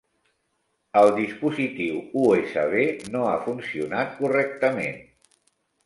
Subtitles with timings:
[1.01, 2.83] El dispositiu USB
[3.17, 5.03] no ha funcionat correctament.